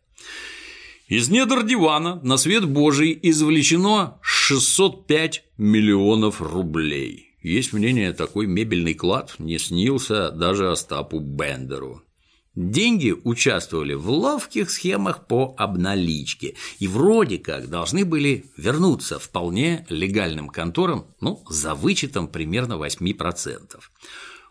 Из 1.07 1.29
недр 1.29 1.63
дивана 1.63 2.19
на 2.21 2.35
свет 2.35 2.65
Божий 2.65 3.17
извлечено 3.21 4.19
605 4.21 5.45
миллионов 5.57 6.41
рублей. 6.41 7.37
Есть 7.41 7.71
мнение, 7.71 8.11
такой 8.11 8.45
мебельный 8.45 8.93
клад 8.93 9.35
не 9.39 9.57
снился 9.57 10.31
даже 10.31 10.69
Остапу 10.69 11.21
Бендеру. 11.21 12.01
Деньги 12.55 13.15
участвовали 13.23 13.93
в 13.93 14.09
ловких 14.09 14.69
схемах 14.69 15.27
по 15.27 15.55
обналичке 15.57 16.55
и 16.79 16.89
вроде 16.89 17.37
как 17.37 17.69
должны 17.69 18.03
были 18.03 18.51
вернуться 18.57 19.17
вполне 19.17 19.85
легальным 19.87 20.49
конторам, 20.49 21.05
ну, 21.21 21.41
за 21.49 21.73
вычетом 21.73 22.27
примерно 22.27 22.73
8% 22.73 23.79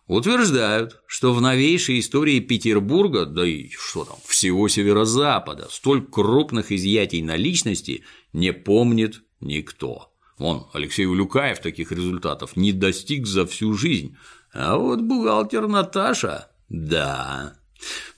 утверждают, 0.06 1.00
что 1.06 1.32
в 1.32 1.40
новейшей 1.40 2.00
истории 2.00 2.40
Петербурга, 2.40 3.26
да 3.26 3.46
и 3.46 3.70
что 3.70 4.04
там, 4.04 4.16
всего 4.26 4.68
Северо-Запада, 4.68 5.68
столь 5.70 6.04
крупных 6.06 6.72
изъятий 6.72 7.22
наличности 7.22 8.02
не 8.32 8.52
помнит 8.52 9.22
никто. 9.40 10.12
Он, 10.38 10.66
Алексей 10.72 11.06
Улюкаев, 11.06 11.60
таких 11.60 11.92
результатов 11.92 12.56
не 12.56 12.72
достиг 12.72 13.26
за 13.26 13.46
всю 13.46 13.72
жизнь, 13.74 14.16
а 14.52 14.76
вот 14.76 15.00
бухгалтер 15.00 15.66
Наташа– 15.66 16.50
да. 16.68 17.54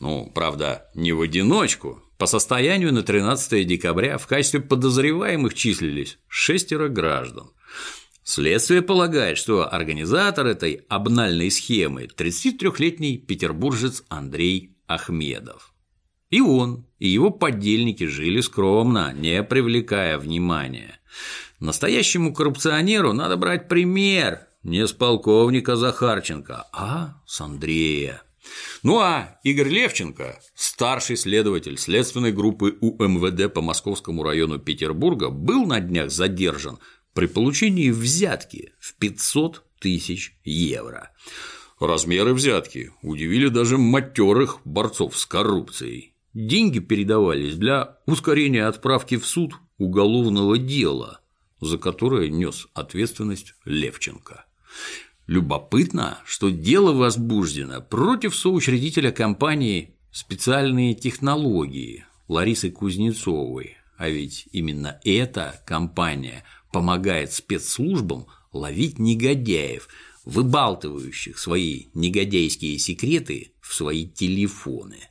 Ну, 0.00 0.30
правда, 0.34 0.88
не 0.94 1.12
в 1.12 1.20
одиночку. 1.20 2.02
По 2.16 2.26
состоянию 2.26 2.92
на 2.92 3.02
13 3.02 3.66
декабря 3.66 4.18
в 4.18 4.26
качестве 4.26 4.60
подозреваемых 4.60 5.54
числились 5.54 6.18
шестеро 6.26 6.88
граждан. 6.88 7.50
Следствие 8.30 8.82
полагает, 8.82 9.38
что 9.38 9.72
организатор 9.72 10.46
этой 10.46 10.84
обнальной 10.90 11.50
схемы– 11.50 12.10
33-летний 12.14 13.16
петербуржец 13.16 14.04
Андрей 14.10 14.76
Ахмедов. 14.86 15.72
И 16.28 16.42
он, 16.42 16.84
и 16.98 17.08
его 17.08 17.30
подельники 17.30 18.04
жили 18.04 18.42
скромно, 18.42 19.14
не 19.14 19.42
привлекая 19.42 20.18
внимания. 20.18 21.00
Настоящему 21.58 22.34
коррупционеру 22.34 23.14
надо 23.14 23.38
брать 23.38 23.66
пример 23.66 24.40
не 24.62 24.86
с 24.86 24.92
полковника 24.92 25.76
Захарченко, 25.76 26.66
а 26.70 27.22
с 27.24 27.40
Андрея. 27.40 28.20
Ну 28.82 28.98
а 28.98 29.38
Игорь 29.42 29.68
Левченко, 29.68 30.38
старший 30.54 31.16
следователь 31.16 31.78
следственной 31.78 32.32
группы 32.32 32.76
УМВД 32.78 33.52
по 33.52 33.62
Московскому 33.62 34.22
району 34.22 34.58
Петербурга, 34.58 35.30
был 35.30 35.64
на 35.64 35.80
днях 35.80 36.10
задержан 36.10 36.78
при 37.18 37.26
получении 37.26 37.90
взятки 37.90 38.74
в 38.78 38.94
500 38.94 39.64
тысяч 39.80 40.36
евро. 40.44 41.10
Размеры 41.80 42.32
взятки 42.32 42.92
удивили 43.02 43.48
даже 43.48 43.76
матерых 43.76 44.60
борцов 44.64 45.18
с 45.18 45.26
коррупцией. 45.26 46.14
Деньги 46.32 46.78
передавались 46.78 47.56
для 47.56 47.98
ускорения 48.06 48.66
отправки 48.66 49.16
в 49.16 49.26
суд 49.26 49.54
уголовного 49.78 50.58
дела, 50.58 51.20
за 51.60 51.76
которое 51.76 52.28
нес 52.28 52.68
ответственность 52.72 53.54
Левченко. 53.64 54.44
Любопытно, 55.26 56.18
что 56.24 56.50
дело 56.50 56.92
возбуждено 56.92 57.80
против 57.80 58.36
соучредителя 58.36 59.10
компании 59.10 59.96
«Специальные 60.12 60.94
технологии» 60.94 62.04
Ларисы 62.28 62.70
Кузнецовой, 62.70 63.76
а 63.96 64.08
ведь 64.08 64.48
именно 64.52 65.00
эта 65.02 65.60
компания 65.66 66.44
помогает 66.72 67.32
спецслужбам 67.32 68.26
ловить 68.52 68.98
негодяев, 68.98 69.88
выбалтывающих 70.24 71.38
свои 71.38 71.86
негодяйские 71.94 72.78
секреты 72.78 73.52
в 73.60 73.74
свои 73.74 74.06
телефоны. 74.06 75.08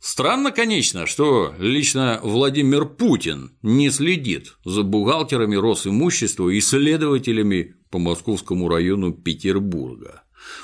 Странно, 0.00 0.50
конечно, 0.50 1.06
что 1.06 1.54
лично 1.58 2.20
Владимир 2.22 2.86
Путин 2.86 3.52
не 3.62 3.90
следит 3.90 4.56
за 4.64 4.82
бухгалтерами 4.82 5.56
Росимущества 5.56 6.48
и 6.48 6.60
следователями 6.60 7.76
по 7.90 7.98
Московскому 7.98 8.68
району 8.68 9.12
Петербурга. 9.12 10.22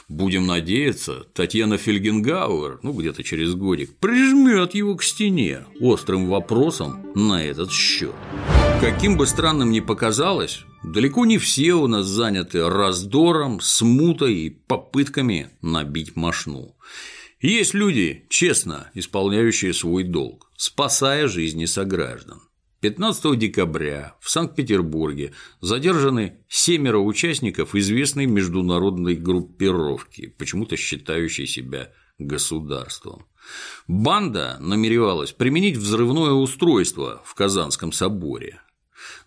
Будем 0.08 0.46
надеяться, 0.46 1.26
Татьяна 1.34 1.76
Фельгенгауэр, 1.76 2.80
ну 2.82 2.92
где-то 2.92 3.22
через 3.22 3.54
годик, 3.54 3.96
прижмет 3.98 4.74
его 4.74 4.96
к 4.96 5.02
стене 5.02 5.66
острым 5.80 6.28
вопросом 6.28 7.06
на 7.14 7.44
этот 7.44 7.70
счет. 7.70 8.14
Каким 8.80 9.16
бы 9.16 9.26
странным 9.26 9.70
ни 9.70 9.80
показалось, 9.80 10.64
далеко 10.84 11.24
не 11.24 11.38
все 11.38 11.74
у 11.74 11.86
нас 11.86 12.06
заняты 12.06 12.68
раздором, 12.68 13.60
смутой 13.60 14.34
и 14.34 14.50
попытками 14.50 15.50
набить 15.62 16.14
мошну. 16.14 16.76
Есть 17.40 17.74
люди, 17.74 18.26
честно 18.28 18.90
исполняющие 18.94 19.72
свой 19.72 20.04
долг, 20.04 20.50
спасая 20.56 21.26
жизни 21.26 21.64
сограждан. 21.64 22.42
15 22.80 23.38
декабря 23.38 24.14
в 24.20 24.30
Санкт-Петербурге 24.30 25.32
задержаны 25.60 26.38
семеро 26.48 26.98
участников 26.98 27.74
известной 27.74 28.26
международной 28.26 29.16
группировки, 29.16 30.34
почему-то 30.38 30.76
считающей 30.76 31.46
себя 31.46 31.92
государством. 32.18 33.26
Банда 33.88 34.58
намеревалась 34.60 35.32
применить 35.32 35.76
взрывное 35.76 36.32
устройство 36.32 37.22
в 37.24 37.34
Казанском 37.34 37.92
соборе. 37.92 38.60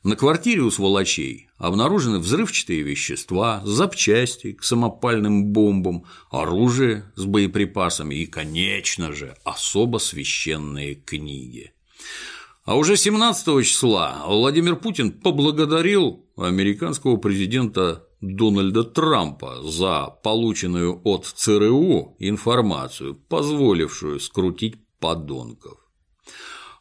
На 0.04 0.16
квартире 0.16 0.62
у 0.62 0.72
сволочей 0.72 1.50
обнаружены 1.58 2.20
взрывчатые 2.20 2.84
вещества, 2.84 3.62
запчасти 3.66 4.54
к 4.54 4.64
самопальным 4.64 5.48
бомбам, 5.48 6.06
оружие 6.32 7.12
с 7.16 7.26
боеприпасами 7.26 8.16
и, 8.16 8.26
конечно 8.26 9.12
же, 9.12 9.36
особо 9.44 9.98
священные 9.98 10.96
книги. 10.96 11.74
А 12.64 12.78
уже 12.78 12.96
17 12.96 13.66
числа 13.66 14.24
Владимир 14.26 14.78
Путин 14.78 15.12
поблагодарил 15.12 16.26
американского 16.38 17.18
президента 17.18 18.08
Дональда 18.22 18.86
Трампа 18.86 19.62
за 19.64 20.16
полученную 20.24 21.02
от 21.04 21.26
ЦРУ 21.26 22.16
информацию, 22.20 23.16
позволившую 23.16 24.22
скрутить 24.22 24.76
подонков. 25.00 25.78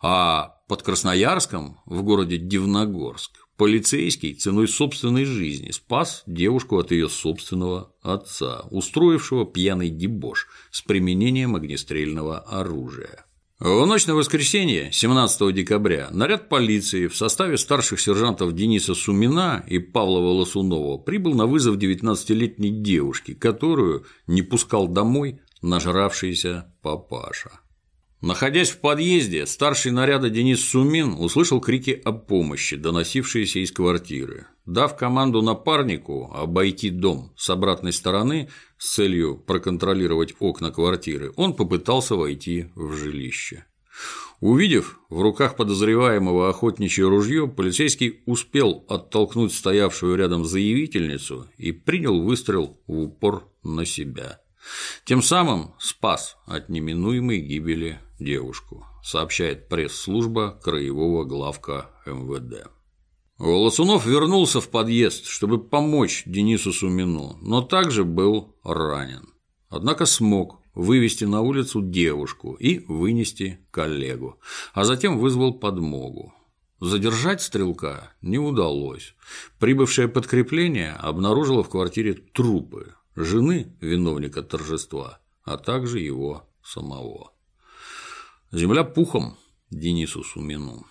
А 0.00 0.57
под 0.68 0.82
Красноярском, 0.82 1.80
в 1.86 2.02
городе 2.02 2.36
Дивногорск, 2.36 3.32
полицейский 3.56 4.34
ценой 4.34 4.68
собственной 4.68 5.24
жизни 5.24 5.70
спас 5.70 6.22
девушку 6.26 6.78
от 6.78 6.92
ее 6.92 7.08
собственного 7.08 7.92
отца, 8.02 8.66
устроившего 8.70 9.46
пьяный 9.46 9.88
дебош 9.90 10.46
с 10.70 10.82
применением 10.82 11.56
огнестрельного 11.56 12.38
оружия. 12.38 13.24
В 13.58 13.84
ночь 13.86 14.06
на 14.06 14.14
воскресенье, 14.14 14.90
17 14.92 15.52
декабря, 15.52 16.08
наряд 16.12 16.48
полиции 16.48 17.08
в 17.08 17.16
составе 17.16 17.58
старших 17.58 18.00
сержантов 18.00 18.54
Дениса 18.54 18.94
Сумина 18.94 19.64
и 19.66 19.80
Павла 19.80 20.20
Волосунова 20.20 20.98
прибыл 20.98 21.34
на 21.34 21.46
вызов 21.46 21.76
19-летней 21.76 22.70
девушки, 22.70 23.34
которую 23.34 24.04
не 24.28 24.42
пускал 24.42 24.86
домой 24.86 25.40
нажравшийся 25.60 26.72
папаша. 26.82 27.50
Находясь 28.20 28.70
в 28.70 28.80
подъезде, 28.80 29.46
старший 29.46 29.92
наряда 29.92 30.28
Денис 30.28 30.64
Сумин 30.64 31.14
услышал 31.18 31.60
крики 31.60 32.00
о 32.04 32.10
помощи, 32.10 32.74
доносившиеся 32.74 33.60
из 33.60 33.70
квартиры. 33.70 34.46
Дав 34.66 34.96
команду 34.96 35.40
напарнику 35.40 36.32
обойти 36.34 36.90
дом 36.90 37.32
с 37.36 37.48
обратной 37.48 37.92
стороны 37.92 38.48
с 38.76 38.94
целью 38.94 39.36
проконтролировать 39.36 40.34
окна 40.40 40.72
квартиры, 40.72 41.32
он 41.36 41.54
попытался 41.54 42.16
войти 42.16 42.66
в 42.74 42.96
жилище. 42.96 43.66
Увидев 44.40 44.98
в 45.08 45.20
руках 45.20 45.54
подозреваемого 45.54 46.48
охотничье 46.48 47.08
ружье, 47.08 47.46
полицейский 47.46 48.22
успел 48.26 48.84
оттолкнуть 48.88 49.52
стоявшую 49.52 50.16
рядом 50.16 50.44
заявительницу 50.44 51.46
и 51.56 51.70
принял 51.70 52.20
выстрел 52.20 52.80
в 52.88 52.98
упор 52.98 53.48
на 53.62 53.84
себя. 53.84 54.40
Тем 55.04 55.22
самым 55.22 55.74
спас 55.78 56.36
от 56.46 56.68
неминуемой 56.68 57.38
гибели 57.38 58.00
девушку, 58.18 58.86
сообщает 59.02 59.68
пресс-служба 59.68 60.58
краевого 60.62 61.24
главка 61.24 61.90
МВД. 62.06 62.68
Волосунов 63.38 64.04
вернулся 64.04 64.60
в 64.60 64.68
подъезд, 64.68 65.26
чтобы 65.26 65.58
помочь 65.58 66.24
Денису 66.26 66.72
Сумину, 66.72 67.38
но 67.40 67.62
также 67.62 68.04
был 68.04 68.56
ранен. 68.64 69.28
Однако 69.68 70.06
смог 70.06 70.60
вывести 70.74 71.24
на 71.24 71.42
улицу 71.42 71.82
девушку 71.82 72.54
и 72.54 72.80
вынести 72.86 73.60
коллегу, 73.70 74.40
а 74.74 74.84
затем 74.84 75.18
вызвал 75.18 75.54
подмогу. 75.54 76.34
Задержать 76.80 77.42
стрелка 77.42 78.12
не 78.22 78.38
удалось. 78.38 79.14
Прибывшее 79.58 80.08
подкрепление 80.08 80.92
обнаружило 80.92 81.64
в 81.64 81.68
квартире 81.68 82.14
трупы 82.14 82.94
жены 83.16 83.76
виновника 83.80 84.42
торжества, 84.42 85.18
а 85.42 85.58
также 85.58 85.98
его 85.98 86.48
самого. 86.62 87.32
Земля 88.50 88.82
пухом 88.82 89.36
Денису 89.70 90.24
Сумину. 90.24 90.86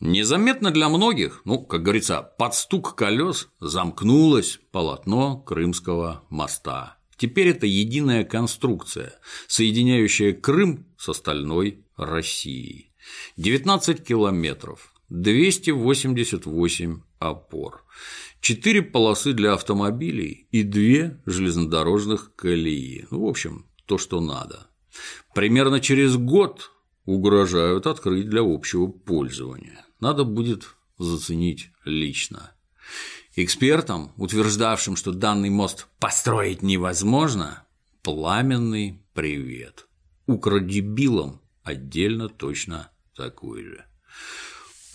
Незаметно 0.00 0.70
для 0.70 0.90
многих, 0.90 1.40
ну, 1.46 1.64
как 1.64 1.82
говорится, 1.82 2.20
под 2.20 2.54
стук 2.54 2.94
колес 2.94 3.48
замкнулось 3.58 4.60
полотно 4.70 5.38
Крымского 5.38 6.26
моста. 6.28 6.98
Теперь 7.16 7.48
это 7.48 7.64
единая 7.66 8.24
конструкция, 8.24 9.18
соединяющая 9.46 10.34
Крым 10.34 10.86
с 10.98 11.08
остальной 11.08 11.86
Россией. 11.96 12.92
19 13.38 14.04
километров, 14.06 14.92
288 15.08 17.00
опор, 17.18 17.84
4 18.40 18.82
полосы 18.82 19.32
для 19.32 19.54
автомобилей 19.54 20.46
и 20.50 20.62
2 20.62 21.20
железнодорожных 21.26 22.34
колеи. 22.36 23.06
Ну, 23.10 23.26
в 23.26 23.28
общем, 23.28 23.66
то, 23.86 23.98
что 23.98 24.20
надо. 24.20 24.68
Примерно 25.34 25.80
через 25.80 26.16
год 26.16 26.70
угрожают 27.04 27.86
открыть 27.86 28.28
для 28.28 28.42
общего 28.42 28.86
пользования 28.86 29.84
надо 30.00 30.24
будет 30.24 30.76
заценить 30.98 31.70
лично. 31.84 32.52
Экспертам, 33.36 34.12
утверждавшим, 34.16 34.96
что 34.96 35.12
данный 35.12 35.50
мост 35.50 35.86
построить 36.00 36.62
невозможно, 36.62 37.66
пламенный 38.02 39.02
привет. 39.14 39.86
Укродебилам 40.26 41.40
отдельно 41.62 42.28
точно 42.28 42.90
такой 43.14 43.64
же. 43.64 43.84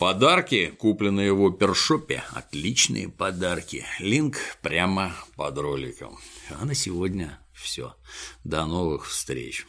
Подарки, 0.04 0.74
купленные 0.78 1.32
в 1.32 1.42
опершопе, 1.46 2.26
отличные 2.34 3.08
подарки. 3.08 3.86
Линк 4.00 4.36
прямо 4.62 5.16
под 5.38 5.58
роликом. 5.58 6.20
А 6.50 6.66
на 6.66 6.76
сегодня 6.76 7.39
все. 7.54 7.96
До 8.44 8.66
новых 8.66 9.08
встреч. 9.08 9.66